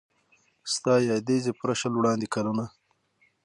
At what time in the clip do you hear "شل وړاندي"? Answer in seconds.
1.79-2.27